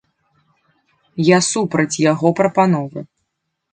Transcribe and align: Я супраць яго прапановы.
Я 1.35 1.39
супраць 1.51 2.01
яго 2.11 2.27
прапановы. 2.41 2.99